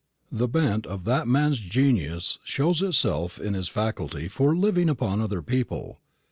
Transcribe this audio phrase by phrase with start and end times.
[0.31, 5.43] The bent of that man's genius shows itself in his faculty for living upon other
[5.43, 5.99] people.